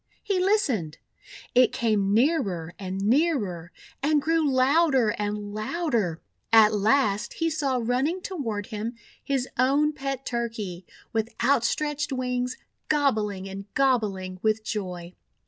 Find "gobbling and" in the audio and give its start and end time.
12.89-13.71